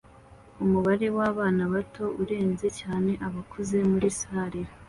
Umubare 0.63 1.07
wabana 1.17 1.63
bato 1.73 2.05
urenze 2.21 2.67
cyane 2.79 3.11
abakuze 3.27 3.77
muri 3.91 4.07
salle 4.19 4.61